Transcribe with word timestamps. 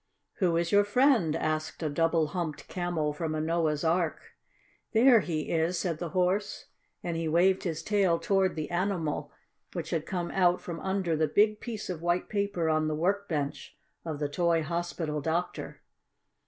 "Who 0.37 0.57
is 0.57 0.71
your 0.71 0.83
friend?" 0.83 1.35
asked 1.35 1.83
a 1.83 1.87
Double 1.87 2.29
Humped 2.29 2.67
Camel 2.67 3.13
from 3.13 3.35
a 3.35 3.39
Noah's 3.39 3.83
Ark. 3.83 4.33
"There 4.93 5.19
he 5.19 5.51
is," 5.51 5.77
said 5.77 5.99
the 5.99 6.09
Horse, 6.09 6.69
and 7.03 7.15
he 7.15 7.27
waved 7.27 7.65
his 7.65 7.83
tail 7.83 8.17
toward 8.17 8.55
the 8.55 8.71
animal 8.71 9.31
which 9.73 9.91
had 9.91 10.07
come 10.07 10.31
out 10.31 10.59
from 10.59 10.79
under 10.79 11.15
the 11.15 11.27
big 11.27 11.59
piece 11.59 11.87
of 11.87 12.01
white 12.01 12.29
paper 12.29 12.67
on 12.67 12.87
the 12.87 12.95
work 12.95 13.29
bench 13.29 13.77
of 14.03 14.17
the 14.17 14.27
toy 14.27 14.63
hospital 14.63 15.21
doctor. 15.21 15.83